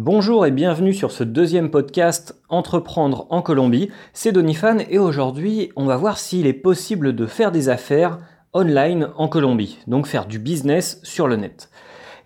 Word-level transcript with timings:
Bonjour 0.00 0.46
et 0.46 0.52
bienvenue 0.52 0.94
sur 0.94 1.10
ce 1.10 1.24
deuxième 1.24 1.72
podcast 1.72 2.40
Entreprendre 2.48 3.26
en 3.30 3.42
Colombie. 3.42 3.90
C'est 4.12 4.30
Donifan 4.30 4.78
et 4.88 4.96
aujourd'hui 4.96 5.72
on 5.74 5.86
va 5.86 5.96
voir 5.96 6.18
s'il 6.18 6.46
est 6.46 6.52
possible 6.52 7.16
de 7.16 7.26
faire 7.26 7.50
des 7.50 7.68
affaires 7.68 8.20
online 8.52 9.08
en 9.16 9.26
Colombie, 9.26 9.80
donc 9.88 10.06
faire 10.06 10.26
du 10.26 10.38
business 10.38 11.00
sur 11.02 11.26
le 11.26 11.34
net. 11.34 11.68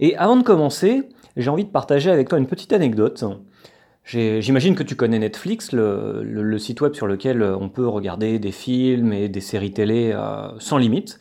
Et 0.00 0.14
avant 0.18 0.36
de 0.36 0.42
commencer, 0.42 1.08
j'ai 1.38 1.48
envie 1.48 1.64
de 1.64 1.70
partager 1.70 2.10
avec 2.10 2.28
toi 2.28 2.38
une 2.38 2.46
petite 2.46 2.74
anecdote. 2.74 3.24
J'imagine 4.04 4.74
que 4.74 4.82
tu 4.82 4.94
connais 4.94 5.18
Netflix, 5.18 5.72
le, 5.72 6.58
site 6.58 6.82
web 6.82 6.92
sur 6.92 7.06
lequel 7.06 7.42
on 7.42 7.70
peut 7.70 7.88
regarder 7.88 8.38
des 8.38 8.52
films 8.52 9.14
et 9.14 9.30
des 9.30 9.40
séries 9.40 9.72
télé 9.72 10.12
euh, 10.12 10.48
sans 10.58 10.76
limite. 10.76 11.18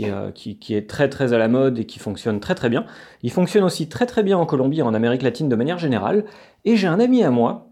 Euh, 0.00 0.30
qui, 0.32 0.74
est 0.74 0.88
très 0.88 1.08
très 1.08 1.32
à 1.32 1.38
la 1.38 1.48
mode 1.48 1.78
et 1.78 1.86
qui 1.86 1.98
fonctionne 1.98 2.40
très 2.40 2.54
très 2.54 2.68
bien. 2.68 2.84
Il 3.22 3.32
fonctionne 3.32 3.64
aussi 3.64 3.88
très 3.88 4.06
très 4.06 4.22
bien 4.22 4.36
en 4.38 4.46
Colombie 4.46 4.80
et 4.80 4.82
en 4.82 4.94
Amérique 4.94 5.22
latine 5.22 5.48
de 5.48 5.56
manière 5.56 5.78
générale. 5.78 6.24
Et 6.64 6.76
j'ai 6.76 6.86
un 6.86 7.00
ami 7.00 7.24
à 7.24 7.30
moi 7.30 7.70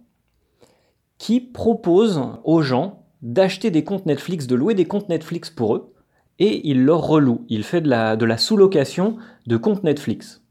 qui 1.18 1.40
propose 1.40 2.20
aux 2.44 2.62
gens 2.62 3.04
d'acheter 3.22 3.70
des 3.70 3.84
comptes 3.84 4.06
Netflix, 4.06 4.46
de 4.46 4.54
louer 4.54 4.74
des 4.74 4.86
comptes 4.86 5.08
Netflix 5.08 5.50
pour 5.50 5.76
eux, 5.76 5.94
et 6.38 6.68
il 6.68 6.84
leur 6.84 7.02
reloue. 7.02 7.44
Il 7.48 7.64
fait 7.64 7.80
de 7.80 7.88
la, 7.88 8.38
sous-location 8.38 9.18
de 9.46 9.56
comptes 9.56 9.84
Netflix. 9.84 10.42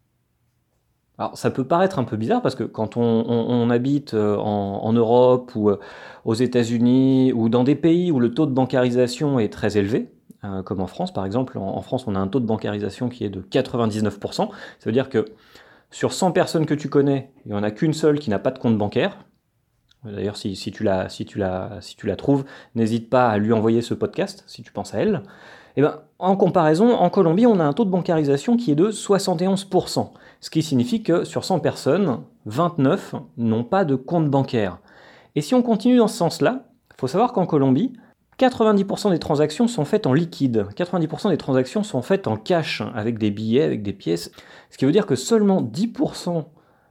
Alors 1.18 1.38
ça 1.38 1.50
peut 1.50 1.66
paraître 1.66 1.98
un 1.98 2.04
peu 2.04 2.16
bizarre 2.16 2.42
parce 2.42 2.56
que 2.56 2.64
quand 2.64 2.96
on, 2.96 3.70
habite 3.70 4.14
euh, 4.14 4.38
en, 4.38 4.94
Europe 4.94 5.52
ou 5.56 5.70
euh, 5.70 5.80
aux 6.26 6.34
États-Unis 6.34 7.34
ou 7.34 7.50
dans 7.50 7.64
des 7.64 7.76
pays 7.76 8.12
où 8.12 8.20
le 8.20 8.34
taux 8.34 8.46
de 8.46 8.52
bancarisation 8.52 9.40
est 9.40 9.52
très 9.52 9.78
élevé, 9.78 10.15
euh, 10.46 10.64
comme 10.64 10.82
en 10.82 10.88
France 10.88 11.14
par 11.14 11.26
exemple. 11.26 11.58
En, 11.58 11.82
France, 11.82 12.06
on 12.08 12.16
a 12.16 12.20
un 12.20 12.28
taux 12.28 12.40
de 12.40 12.46
bancarisation 12.46 13.10
qui 13.10 13.24
est 13.26 13.30
de 13.30 13.42
99%. 13.42 14.34
Ça 14.34 14.50
veut 14.86 14.92
dire 14.92 15.10
que 15.10 15.26
sur 15.92 16.14
100 16.14 16.32
personnes 16.32 16.66
que 16.66 16.74
tu 16.74 16.90
connais, 16.90 17.32
il 17.46 17.52
n'y 17.52 17.58
en 17.58 17.64
a 17.64 17.72
qu'une 17.72 17.94
seule 17.94 18.20
qui 18.20 18.30
n'a 18.30 18.40
pas 18.40 18.52
de 18.52 18.60
compte 18.60 18.78
bancaire. 18.78 19.18
D'ailleurs, 20.04 20.38
si, 20.38 20.56
tu 20.72 20.84
la, 20.84 21.08
trouves, 22.18 22.46
n'hésite 22.76 23.10
pas 23.10 23.30
à 23.30 23.38
lui 23.38 23.54
envoyer 23.54 23.82
ce 23.82 23.94
podcast 23.94 24.44
si 24.46 24.62
tu 24.62 24.72
penses 24.72 24.94
à 24.94 25.00
elle. 25.00 25.24
Eh 25.78 25.82
ben, 25.82 26.02
en 26.20 26.36
comparaison, 26.38 26.94
en 26.94 27.10
Colombie, 27.10 27.48
on 27.48 27.60
a 27.60 27.64
un 27.64 27.74
taux 27.74 27.86
de 27.86 27.90
bancarisation 27.90 28.56
qui 28.56 28.72
est 28.72 28.76
de 28.76 28.92
71%, 28.92 30.12
ce 30.40 30.50
qui 30.50 30.62
signifie 30.62 31.04
que 31.04 31.24
sur 31.24 31.44
100 31.44 31.60
personnes, 31.60 32.20
29 32.46 33.16
n'ont 33.38 33.64
pas 33.64 33.84
de 33.84 33.96
compte 33.96 34.30
bancaire. 34.30 34.78
Et 35.36 35.42
si 35.42 35.54
on 35.54 35.62
continue 35.62 35.98
dans 35.98 36.08
ce 36.08 36.18
sens-là, 36.18 36.68
il 36.92 37.00
faut 37.00 37.08
savoir 37.08 37.34
qu'en 37.34 37.46
Colombie, 37.46 37.94
90% 38.40 39.12
des 39.12 39.20
transactions 39.20 39.68
sont 39.68 39.86
faites 39.86 40.08
en 40.08 40.14
liquide, 40.14 40.68
90% 40.76 41.30
des 41.30 41.38
transactions 41.38 41.84
sont 41.84 42.02
faites 42.02 42.28
en 42.28 42.36
cash, 42.36 42.82
avec 42.94 43.18
des 43.18 43.32
billets, 43.32 43.64
avec 43.64 43.82
des 43.82 43.94
pièces, 43.94 44.32
ce 44.70 44.78
qui 44.78 44.86
veut 44.86 44.92
dire 44.92 45.06
que 45.06 45.16
seulement 45.16 45.62
10% 45.62 46.46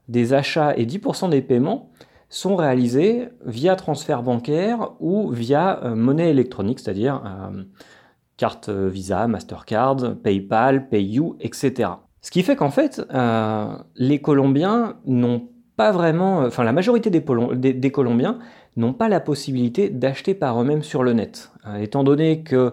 des 0.08 0.32
achats 0.32 0.74
et 0.76 0.86
10% 0.86 1.30
des 1.30 1.42
paiements 1.42 1.90
sont 2.30 2.56
réalisés 2.56 3.28
via 3.44 3.76
transfert 3.76 4.22
bancaire 4.22 4.92
ou 5.00 5.30
via 5.30 5.82
euh, 5.84 5.94
monnaie 5.94 6.30
électronique, 6.30 6.80
c'est-à-dire 6.80 7.22
euh, 7.24 7.62
carte 8.36 8.70
Visa, 8.70 9.26
Mastercard, 9.28 10.16
PayPal, 10.22 10.88
PayU, 10.88 11.34
etc. 11.40 11.90
Ce 12.22 12.30
qui 12.30 12.42
fait 12.42 12.56
qu'en 12.56 12.70
fait, 12.70 13.02
euh, 13.12 13.76
les 13.96 14.20
Colombiens 14.20 14.96
n'ont 15.04 15.48
pas 15.76 15.92
vraiment, 15.92 16.38
enfin 16.38 16.64
la 16.64 16.72
majorité 16.72 17.10
des 17.10 17.90
Colombiens 17.92 18.38
n'ont 18.76 18.92
pas 18.92 19.08
la 19.08 19.20
possibilité 19.20 19.88
d'acheter 19.88 20.34
par 20.34 20.60
eux-mêmes 20.60 20.82
sur 20.82 21.02
le 21.02 21.12
net. 21.12 21.50
Euh, 21.66 21.76
étant 21.76 22.04
donné 22.04 22.42
que 22.42 22.72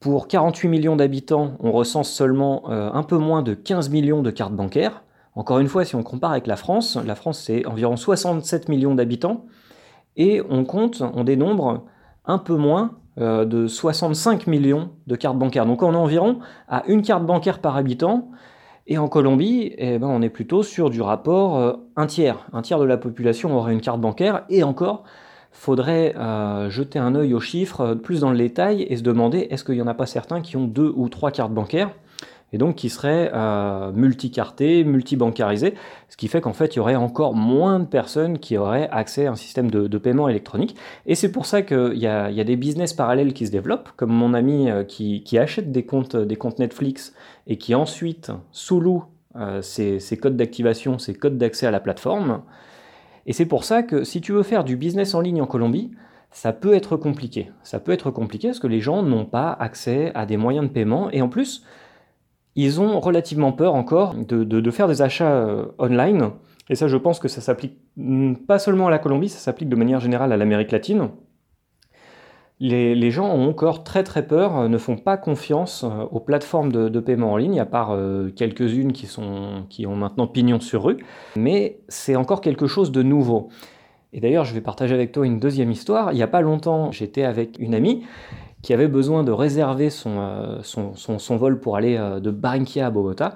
pour 0.00 0.28
48 0.28 0.68
millions 0.68 0.96
d'habitants, 0.96 1.56
on 1.60 1.72
recense 1.72 2.10
seulement 2.10 2.70
euh, 2.70 2.90
un 2.92 3.02
peu 3.02 3.16
moins 3.16 3.42
de 3.42 3.54
15 3.54 3.90
millions 3.90 4.22
de 4.22 4.30
cartes 4.30 4.54
bancaires. 4.54 5.02
Encore 5.34 5.58
une 5.58 5.68
fois, 5.68 5.84
si 5.84 5.96
on 5.96 6.02
compare 6.02 6.32
avec 6.32 6.46
la 6.46 6.56
France, 6.56 6.96
la 7.04 7.14
France 7.14 7.40
c'est 7.40 7.66
environ 7.66 7.96
67 7.96 8.68
millions 8.68 8.94
d'habitants 8.94 9.46
et 10.16 10.42
on 10.48 10.64
compte, 10.64 11.02
on 11.14 11.24
dénombre 11.24 11.84
un 12.24 12.38
peu 12.38 12.56
moins 12.56 12.98
euh, 13.20 13.44
de 13.44 13.66
65 13.66 14.46
millions 14.46 14.90
de 15.06 15.16
cartes 15.16 15.38
bancaires. 15.38 15.66
Donc 15.66 15.82
on 15.82 15.92
est 15.92 15.96
environ 15.96 16.38
à 16.68 16.84
une 16.86 17.02
carte 17.02 17.24
bancaire 17.24 17.60
par 17.60 17.76
habitant 17.76 18.30
et 18.86 18.98
en 18.98 19.08
Colombie, 19.08 19.72
eh 19.78 19.98
ben, 19.98 20.08
on 20.08 20.20
est 20.20 20.28
plutôt 20.28 20.62
sur 20.62 20.90
du 20.90 21.00
rapport 21.00 21.56
euh, 21.56 21.72
un 21.96 22.06
tiers. 22.06 22.46
Un 22.52 22.62
tiers 22.62 22.78
de 22.78 22.84
la 22.84 22.98
population 22.98 23.56
aurait 23.56 23.72
une 23.72 23.80
carte 23.80 24.00
bancaire, 24.00 24.44
et 24.50 24.62
encore, 24.62 25.04
faudrait 25.52 26.14
euh, 26.16 26.68
jeter 26.68 26.98
un 26.98 27.14
œil 27.14 27.32
aux 27.32 27.40
chiffres 27.40 27.80
euh, 27.80 27.94
plus 27.94 28.20
dans 28.20 28.30
le 28.30 28.36
détail 28.36 28.82
et 28.82 28.96
se 28.96 29.02
demander 29.02 29.46
est-ce 29.50 29.64
qu'il 29.64 29.76
n'y 29.76 29.82
en 29.82 29.86
a 29.86 29.94
pas 29.94 30.06
certains 30.06 30.42
qui 30.42 30.56
ont 30.56 30.66
deux 30.66 30.92
ou 30.96 31.08
trois 31.08 31.30
cartes 31.30 31.52
bancaires? 31.52 31.92
Et 32.54 32.58
donc 32.58 32.76
qui 32.76 32.88
seraient 32.88 33.32
euh, 33.34 33.90
multicartés, 33.90 34.84
multibancarisés, 34.84 35.74
ce 36.08 36.16
qui 36.16 36.28
fait 36.28 36.40
qu'en 36.40 36.52
fait 36.52 36.74
il 36.74 36.76
y 36.76 36.78
aurait 36.78 36.94
encore 36.94 37.34
moins 37.34 37.80
de 37.80 37.84
personnes 37.84 38.38
qui 38.38 38.56
auraient 38.56 38.88
accès 38.92 39.26
à 39.26 39.32
un 39.32 39.34
système 39.34 39.72
de, 39.72 39.98
paiement 39.98 40.28
électronique. 40.28 40.76
Et 41.06 41.16
c'est 41.16 41.32
pour 41.32 41.46
ça 41.46 41.62
qu'il 41.62 41.96
y, 41.96 42.06
a, 42.06 42.30
des 42.44 42.56
business 42.56 42.92
parallèles 42.92 43.32
qui 43.32 43.46
se 43.46 43.50
développent, 43.50 43.88
comme 43.96 44.12
mon 44.12 44.34
ami 44.34 44.70
euh, 44.70 44.84
qui, 44.84 45.36
achète 45.36 45.72
des 45.72 45.84
comptes, 45.84 46.14
des 46.14 46.36
comptes 46.36 46.60
Netflix 46.60 47.12
et 47.48 47.58
qui 47.58 47.74
ensuite 47.74 48.30
sous-loue 48.52 49.04
euh, 49.34 49.60
ses, 49.60 49.98
codes 50.16 50.36
d'activation, 50.36 51.00
ses 51.00 51.14
codes 51.14 51.36
d'accès 51.36 51.66
à 51.66 51.72
la 51.72 51.80
plateforme. 51.80 52.42
Et 53.26 53.32
c'est 53.32 53.46
pour 53.46 53.64
ça 53.64 53.82
que 53.82 54.04
si 54.04 54.20
tu 54.20 54.30
veux 54.30 54.44
faire 54.44 54.62
du 54.62 54.76
business 54.76 55.16
en 55.16 55.20
ligne 55.20 55.42
en 55.42 55.46
Colombie, 55.46 55.90
ça 56.30 56.52
peut 56.52 56.74
être 56.74 56.96
compliqué. 56.96 57.50
Ça 57.64 57.80
peut 57.80 57.90
être 57.90 58.12
compliqué 58.12 58.48
parce 58.48 58.60
que 58.60 58.68
les 58.68 58.80
gens 58.80 59.02
n'ont 59.02 59.24
pas 59.24 59.50
accès 59.50 60.12
à 60.14 60.24
des 60.24 60.36
moyens 60.36 60.68
de 60.68 60.72
paiement. 60.72 61.10
Et 61.10 61.20
en 61.20 61.28
plus, 61.28 61.64
ils 62.56 62.80
ont 62.80 63.00
relativement 63.00 63.52
peur 63.52 63.74
encore 63.74 64.14
de, 64.14 64.70
faire 64.70 64.88
des 64.88 65.02
achats 65.02 65.32
euh, 65.32 65.66
online. 65.78 66.30
Et 66.70 66.76
ça, 66.76 66.88
je 66.88 66.96
pense 66.96 67.18
que 67.18 67.28
ça 67.28 67.40
s'applique 67.40 67.78
pas 68.46 68.58
seulement 68.58 68.86
à 68.86 68.90
la 68.90 68.98
Colombie, 68.98 69.28
ça 69.28 69.38
s'applique 69.38 69.68
de 69.68 69.76
manière 69.76 70.00
générale 70.00 70.32
à 70.32 70.36
l'Amérique 70.36 70.72
latine. 70.72 71.10
Les, 72.60 73.10
gens 73.10 73.26
ont 73.26 73.48
encore 73.48 73.84
très 73.84 74.04
très 74.04 74.26
peur, 74.26 74.56
euh, 74.56 74.68
ne 74.68 74.78
font 74.78 74.96
pas 74.96 75.16
confiance 75.16 75.84
euh, 75.84 76.04
aux 76.10 76.20
plateformes 76.20 76.70
de, 76.72 77.00
paiement 77.00 77.32
en 77.32 77.36
ligne, 77.36 77.60
à 77.60 77.66
part 77.66 77.98
quelques-unes 78.36 78.92
qui, 78.92 79.08
qui 79.68 79.86
ont 79.86 79.96
maintenant 79.96 80.26
pignon 80.26 80.60
sur 80.60 80.84
rue. 80.84 80.98
Mais 81.36 81.80
c'est 81.88 82.16
encore 82.16 82.40
quelque 82.40 82.66
chose 82.66 82.92
de 82.92 83.02
nouveau. 83.02 83.48
Et 84.12 84.20
d'ailleurs, 84.20 84.44
je 84.44 84.54
vais 84.54 84.60
partager 84.60 84.94
avec 84.94 85.10
toi 85.10 85.26
une 85.26 85.40
deuxième 85.40 85.72
histoire. 85.72 86.12
Il 86.12 86.14
n'y 86.14 86.22
a 86.22 86.28
pas 86.28 86.40
longtemps, 86.40 86.92
j'étais 86.92 87.24
avec 87.24 87.58
une 87.58 87.74
amie 87.74 88.04
qui 88.64 88.72
avait 88.72 88.88
besoin 88.88 89.24
de 89.24 89.30
réserver 89.30 89.90
son, 89.90 90.18
euh, 90.18 91.36
vol 91.36 91.60
pour 91.60 91.76
aller 91.76 91.98
euh, 91.98 92.18
de 92.18 92.30
Barranquilla 92.30 92.86
à 92.86 92.90
Bogota. 92.90 93.34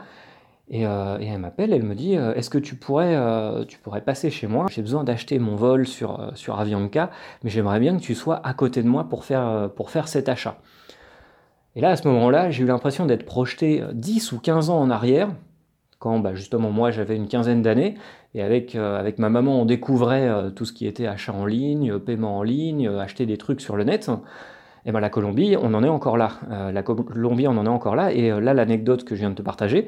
Euh, 0.73 1.19
et, 1.21 1.27
elle 1.27 1.39
m'appelle, 1.39 1.75
elle 1.75 1.83
me 1.83 1.95
dit 1.95 2.15
Est-ce 2.15 2.49
que 2.51 2.59
tu 2.59 2.77
pourrais, 2.77 3.17
tu 3.67 3.79
pourrais 3.79 4.01
passer 4.01 4.31
chez 4.31 4.47
moi? 4.47 4.67
J'ai 4.71 4.83
besoin 4.83 5.05
d'acheter 5.05 5.39
mon 5.39 5.55
vol 5.55 5.87
sur, 5.87 6.33
sur 6.35 6.59
Avianca, 6.59 7.11
mais 7.43 7.51
j'aimerais 7.51 7.79
bien 7.79 7.97
que 7.97 8.03
tu 8.03 8.15
sois 8.15 8.41
à 8.47 8.55
côté 8.55 8.83
de 8.83 8.89
moi 8.89 9.05
pour 9.05 9.25
faire, 9.25 9.71
pour 9.77 9.91
faire 9.91 10.09
cet 10.09 10.29
achat. 10.29 10.59
Et 11.77 11.81
là, 11.81 11.91
à 11.91 11.97
ce 11.97 12.09
moment-là, 12.09 12.51
j'ai 12.51 12.65
eu 12.65 12.67
l'impression 12.67 13.07
d'être 13.07 13.25
projeté 13.25 13.83
10 13.93 14.33
ou 14.33 14.41
15 14.41 14.71
ans 14.71 14.81
en 14.81 14.91
arrière, 14.91 15.29
quand 15.99 16.19
bah, 16.21 16.35
justement 16.35 16.71
moi 16.71 16.91
j'avais 16.91 17.17
une 17.17 17.29
quinzaine 17.29 17.63
d'années, 17.63 17.95
et 18.35 18.43
avec, 18.43 18.75
avec 18.75 19.19
ma 19.19 19.29
maman 19.31 19.63
on 19.63 19.65
découvrait 19.65 20.53
tout 20.55 20.65
ce 20.65 20.73
qui 20.73 20.87
était 20.87 21.07
achat 21.07 21.33
en 21.33 21.47
ligne, 21.47 21.99
paiement 21.99 22.39
en 22.39 22.43
ligne, 22.43 22.89
acheter 22.89 23.25
des 23.27 23.37
trucs 23.37 23.61
sur 23.61 23.77
le 23.77 23.85
net. 23.85 24.11
Eh 24.89 24.91
ben 24.91 25.01
la 25.01 25.11
Colombie, 25.11 25.55
on 25.61 25.75
en 25.75 25.85
est 25.85 25.89
encore 25.89 26.17
là. 26.17 26.39
Euh, 26.51 26.73
la 26.73 26.83
Colombie, 26.83 27.47
on 27.47 27.59
en 27.59 27.67
est 27.67 27.69
encore 27.69 27.95
là. 27.95 28.11
Et 28.11 28.33
euh, 28.33 28.41
là, 28.41 28.55
l'anecdote 28.55 29.05
que 29.05 29.15
je 29.15 29.21
viens 29.21 29.29
de 29.29 29.35
te 29.35 29.43
partager, 29.43 29.87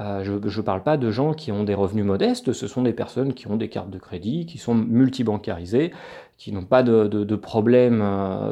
euh, 0.00 0.24
je 0.24 0.32
ne 0.32 0.64
parle 0.64 0.82
pas 0.82 0.96
de 0.96 1.08
gens 1.08 1.34
qui 1.34 1.52
ont 1.52 1.62
des 1.62 1.74
revenus 1.74 2.04
modestes, 2.04 2.52
ce 2.52 2.66
sont 2.66 2.82
des 2.82 2.92
personnes 2.92 3.32
qui 3.32 3.46
ont 3.46 3.54
des 3.54 3.68
cartes 3.68 3.90
de 3.90 3.98
crédit, 3.98 4.46
qui 4.46 4.58
sont 4.58 4.74
multibancarisées, 4.74 5.92
qui 6.36 6.50
n'ont 6.50 6.64
pas 6.64 6.82
de, 6.82 7.06
de, 7.06 7.36
problèmes 7.36 8.02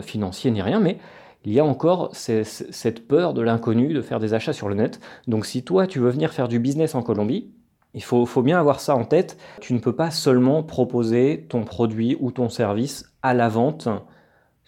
financiers 0.02 0.52
ni 0.52 0.62
rien, 0.62 0.78
mais 0.78 0.98
il 1.44 1.52
y 1.52 1.58
a 1.58 1.64
encore 1.64 2.10
cette 2.14 3.08
peur 3.08 3.34
de 3.34 3.42
l'inconnu, 3.42 3.92
de 3.92 4.00
faire 4.00 4.20
des 4.20 4.34
achats 4.34 4.52
sur 4.52 4.68
le 4.68 4.76
net. 4.76 5.00
Donc 5.26 5.46
si 5.46 5.64
toi, 5.64 5.88
tu 5.88 5.98
veux 5.98 6.10
venir 6.10 6.32
faire 6.32 6.46
du 6.46 6.60
business 6.60 6.94
en 6.94 7.02
Colombie, 7.02 7.50
il 7.94 8.04
faut, 8.04 8.42
bien 8.42 8.60
avoir 8.60 8.78
ça 8.78 8.94
en 8.94 9.04
tête. 9.04 9.36
Tu 9.60 9.74
ne 9.74 9.80
peux 9.80 9.96
pas 9.96 10.12
seulement 10.12 10.62
proposer 10.62 11.46
ton 11.48 11.64
produit 11.64 12.16
ou 12.20 12.30
ton 12.30 12.48
service 12.48 13.12
à 13.22 13.34
la 13.34 13.48
vente 13.48 13.88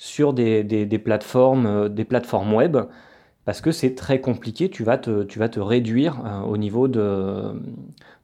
sur 0.00 0.32
des, 0.32 0.64
plateformes, 1.04 1.66
euh, 1.66 1.88
des 1.90 2.06
plateformes 2.06 2.54
web, 2.54 2.78
parce 3.44 3.60
que 3.60 3.70
c'est 3.70 3.94
très 3.94 4.18
compliqué, 4.18 4.70
tu 4.70 4.82
vas 4.82 4.96
te, 4.96 5.24
tu 5.24 5.38
vas 5.38 5.50
te 5.50 5.60
réduire 5.60 6.22
euh, 6.24 6.40
au 6.40 6.56
niveau 6.56 6.88
de, 6.88 7.60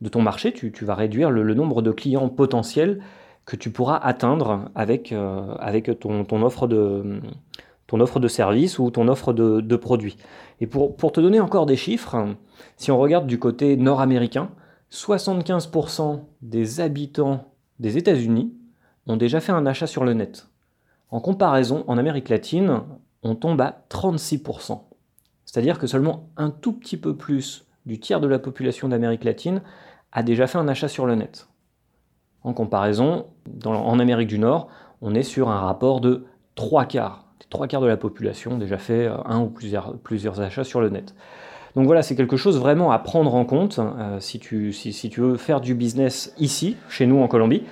de 0.00 0.08
ton 0.08 0.22
marché, 0.22 0.54
tu, 0.54 0.72
vas 0.86 0.94
réduire 0.94 1.30
le, 1.30 1.52
nombre 1.52 1.82
de 1.82 1.90
clients 1.90 2.30
potentiels 2.30 3.02
que 3.44 3.56
tu 3.56 3.70
pourras 3.70 3.98
atteindre 3.98 4.70
avec, 4.74 5.12
euh, 5.12 5.54
avec 5.58 6.00
ton, 6.00 6.24
ton, 6.24 6.42
offre 6.42 6.66
de, 6.66 7.20
ton 7.86 8.00
offre 8.00 8.20
de 8.20 8.28
service 8.28 8.78
ou 8.78 8.90
ton 8.90 9.06
offre 9.06 9.34
de, 9.34 9.60
de 9.60 9.76
produit. 9.76 10.16
Et 10.62 10.66
pour, 10.66 10.96
pour 10.96 11.12
te 11.12 11.20
donner 11.20 11.40
encore 11.40 11.66
des 11.66 11.76
chiffres, 11.76 12.16
si 12.78 12.90
on 12.90 12.98
regarde 12.98 13.26
du 13.26 13.38
côté 13.38 13.76
nord-américain, 13.76 14.48
75% 14.90 16.20
des 16.40 16.80
habitants 16.80 17.52
des 17.80 17.98
États-Unis 17.98 18.54
ont 19.06 19.18
déjà 19.18 19.40
fait 19.40 19.52
un 19.52 19.66
achat 19.66 19.86
sur 19.86 20.06
le 20.06 20.14
net. 20.14 20.48
En 21.10 21.20
comparaison, 21.20 21.84
en 21.86 21.98
Amérique 21.98 22.28
latine, 22.28 22.82
on 23.22 23.34
tombe 23.34 23.60
à 23.60 23.84
36%. 23.90 24.80
C'est-à-dire 25.44 25.78
que 25.78 25.86
seulement 25.86 26.28
un 26.36 26.50
tout 26.50 26.72
petit 26.72 26.96
peu 26.96 27.16
plus 27.16 27.66
du 27.86 28.00
tiers 28.00 28.20
de 28.20 28.26
la 28.26 28.38
population 28.38 28.88
d'Amérique 28.88 29.24
latine 29.24 29.62
a 30.12 30.22
déjà 30.22 30.46
fait 30.46 30.58
un 30.58 30.68
achat 30.68 30.88
sur 30.88 31.06
le 31.06 31.14
net. 31.14 31.48
En 32.42 32.52
comparaison, 32.52 33.26
en 33.64 33.98
Amérique 33.98 34.28
du 34.28 34.38
Nord, 34.38 34.68
on 35.02 35.14
est 35.14 35.22
sur 35.22 35.48
un 35.48 35.60
rapport 35.60 36.00
de 36.00 36.26
3 36.54 36.86
quarts. 36.86 37.24
Trois 37.50 37.68
quarts 37.68 37.80
de 37.80 37.86
la 37.86 37.96
population 37.96 38.52
ont 38.52 38.58
déjà 38.58 38.78
fait 38.78 39.08
un 39.24 39.40
ou 39.40 39.46
plusieurs, 39.48 40.40
achats 40.40 40.64
sur 40.64 40.80
le 40.80 40.90
net. 40.90 41.14
Donc 41.76 41.86
voilà, 41.86 42.02
c'est 42.02 42.16
quelque 42.16 42.36
chose 42.36 42.58
vraiment 42.58 42.90
à 42.90 42.98
prendre 42.98 43.34
en 43.34 43.44
compte 43.44 43.78
euh, 43.78 44.18
si, 44.20 44.38
tu 44.40 44.72
veux 45.18 45.36
faire 45.36 45.60
du 45.60 45.74
business 45.74 46.34
ici, 46.38 46.76
chez 46.88 47.06
nous 47.06 47.20
en 47.20 47.28
Colombie. 47.28 47.62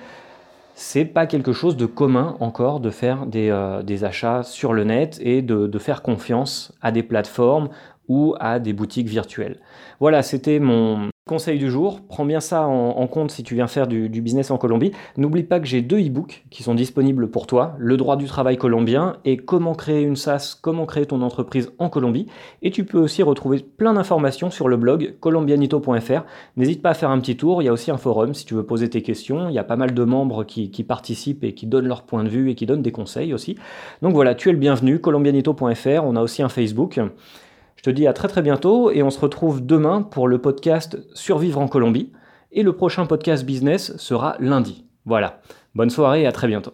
C'est 0.77 1.05
pas 1.05 1.25
quelque 1.25 1.53
chose 1.53 1.77
de 1.77 1.85
commun 1.85 2.35
encore 2.41 2.81
de 2.81 2.89
faire 2.89 3.25
des, 3.25 3.49
euh, 3.49 3.81
achats 4.03 4.43
sur 4.43 4.73
le 4.73 4.83
net 4.83 5.17
et 5.21 5.41
de, 5.41 5.67
de, 5.67 5.79
faire 5.79 6.01
confiance 6.01 6.73
à 6.81 6.91
des 6.91 7.01
plateformes 7.01 7.69
ou 8.09 8.35
à 8.41 8.59
des 8.59 8.73
boutiques 8.73 9.07
virtuelles. 9.07 9.61
Voilà, 10.01 10.21
c'était 10.21 10.59
mon, 10.59 11.09
Conseil 11.27 11.57
du 11.57 11.71
jour, 11.71 12.01
prends 12.07 12.23
bien 12.23 12.39
ça 12.39 12.67
en, 12.67 13.07
compte 13.07 13.31
si 13.31 13.41
tu 13.41 13.55
viens 13.55 13.65
faire 13.65 13.87
du, 13.87 14.09
business 14.09 14.51
en 14.51 14.59
Colombie. 14.59 14.91
N'oublie 15.17 15.41
pas 15.41 15.59
que 15.59 15.65
j'ai 15.65 15.81
deux 15.81 15.99
e-books 15.99 16.45
qui 16.51 16.61
sont 16.61 16.75
disponibles 16.75 17.31
pour 17.31 17.47
toi, 17.47 17.73
le 17.79 17.97
droit 17.97 18.15
du 18.15 18.25
travail 18.25 18.57
colombien 18.57 19.17
et 19.25 19.35
comment 19.35 19.73
créer 19.73 20.03
une 20.03 20.17
SaaS, 20.17 20.55
comment 20.61 20.85
créer 20.85 21.07
ton 21.07 21.23
entreprise 21.23 21.71
en 21.79 21.89
Colombie. 21.89 22.27
Et 22.61 22.69
tu 22.69 22.83
peux 22.85 22.99
aussi 22.99 23.23
retrouver 23.23 23.57
plein 23.57 23.93
d'informations 23.93 24.51
sur 24.51 24.67
le 24.67 24.77
blog 24.77 25.15
colombianito.fr. 25.19 26.25
N'hésite 26.57 26.83
pas 26.83 26.91
à 26.91 26.93
faire 26.93 27.09
un 27.09 27.19
petit 27.19 27.37
tour, 27.37 27.63
il 27.63 27.65
y 27.65 27.69
a 27.69 27.73
aussi 27.73 27.89
un 27.89 27.97
forum 27.97 28.35
si 28.35 28.45
tu 28.45 28.53
veux 28.53 28.67
poser 28.67 28.91
tes 28.91 29.01
questions. 29.01 29.49
Il 29.49 29.55
y 29.55 29.59
a 29.59 29.63
pas 29.63 29.77
mal 29.77 29.95
de 29.95 30.03
membres 30.03 30.43
qui, 30.43 30.69
qui 30.69 30.83
participent 30.83 31.43
et 31.43 31.55
qui 31.55 31.65
donnent 31.65 31.87
leur 31.87 32.03
point 32.03 32.23
de 32.23 32.29
vue 32.29 32.51
et 32.51 32.55
qui 32.55 32.67
donnent 32.67 32.83
des 32.83 32.91
conseils 32.91 33.33
aussi. 33.33 33.55
Donc 34.03 34.13
voilà, 34.13 34.35
tu 34.35 34.49
es 34.49 34.51
le 34.51 34.59
bienvenu, 34.59 34.99
colombianito.fr, 34.99 36.03
on 36.03 36.15
a 36.17 36.21
aussi 36.21 36.43
un 36.43 36.49
Facebook. 36.49 36.99
Je 37.85 37.91
te 37.91 37.95
dis 37.95 38.07
à 38.07 38.13
très 38.13 38.27
très 38.27 38.41
bientôt 38.41 38.89
et 38.89 39.03
on 39.03 39.11
se 39.11 39.19
retrouve 39.19 39.63
demain 39.63 40.01
pour 40.01 40.27
le 40.27 40.39
podcast 40.39 40.97
Survivre 41.13 41.61
en 41.61 41.67
Colombie. 41.67 42.11
Et 42.51 42.63
le 42.63 42.73
prochain 42.73 43.05
podcast 43.05 43.45
business 43.45 43.95
sera 43.97 44.37
lundi. 44.39 44.85
Voilà. 45.05 45.39
Bonne 45.75 45.91
soirée 45.91 46.23
et 46.23 46.25
à 46.25 46.31
très 46.31 46.47
bientôt. 46.47 46.71